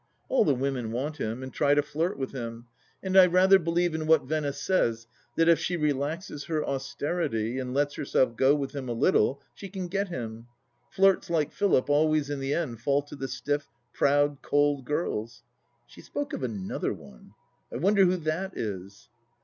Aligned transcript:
All 0.29 0.43
the 0.43 0.55
women 0.55 0.91
want 0.91 1.17
him, 1.17 1.43
and 1.43 1.53
try 1.53 1.75
to 1.75 1.83
flirt 1.83 2.17
with 2.17 2.31
him, 2.31 2.65
and 3.03 3.15
I 3.15 3.27
rather 3.27 3.59
believe 3.59 3.93
in 3.93 4.07
what 4.07 4.23
Venice 4.25 4.59
says, 4.59 5.05
that 5.35 5.47
if 5.47 5.59
she 5.59 5.77
relaxes 5.77 6.45
her 6.45 6.65
austerity, 6.65 7.59
and 7.59 7.71
lets 7.75 7.93
herself 7.93 8.35
go 8.35 8.55
with 8.55 8.75
him 8.75 8.89
a 8.89 8.93
little, 8.93 9.43
she 9.53 9.69
can 9.69 9.87
get 9.89 10.07
him. 10.07 10.47
Flirts 10.89 11.29
like 11.29 11.51
Philip 11.51 11.87
always 11.87 12.31
in 12.31 12.39
the 12.39 12.55
end 12.55 12.81
fall 12.81 13.03
to 13.03 13.15
the 13.15 13.27
stiff, 13.27 13.67
proud, 13.93 14.41
cold 14.41 14.85
girls. 14.85 15.43
She 15.85 16.01
spoke 16.01 16.33
of 16.33 16.41
another 16.41 16.93
one— 16.93 17.35
I 17.71 17.77
wonder 17.77 18.03
who 18.03 18.17
that 18.17 18.57
is 18.57 19.07